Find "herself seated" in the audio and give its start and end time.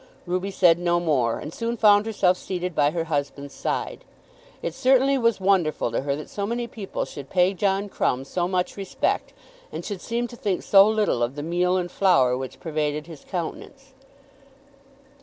2.07-2.73